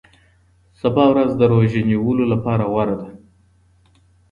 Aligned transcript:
سبا 0.81 1.03
ورځ 1.11 1.29
د 1.37 1.41
روژې 1.51 1.81
نیولو 1.89 2.23
لپاره 2.33 2.63
غوره 2.71 2.95
ده. 3.01 3.09